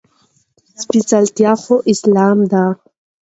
سپېڅلتيا 0.81 1.51
خو 1.63 1.75
اسلام 1.91 2.37
کې 2.43 2.47
ده. 2.51 2.63